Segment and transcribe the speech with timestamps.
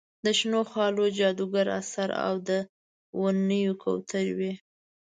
[0.25, 2.49] د شنو خالونو جادوګر اثر او د
[3.21, 4.53] ونیو کوثر وي.